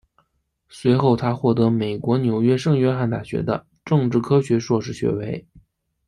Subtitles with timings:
[0.67, 5.45] 随后他获得美国纽约圣约翰大学的政治科学硕士学位。